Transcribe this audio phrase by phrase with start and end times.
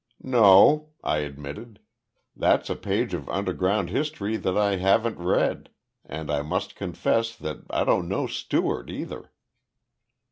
[0.23, 1.79] "No," I admitted,
[2.35, 5.69] "that's a page of underground history that I haven't read
[6.03, 9.31] and I must confess that I don't know Stewart, either."